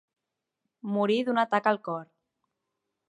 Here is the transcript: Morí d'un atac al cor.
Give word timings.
Morí 0.95 1.17
d'un 1.27 1.41
atac 1.43 1.69
al 1.73 1.81
cor. 1.89 2.09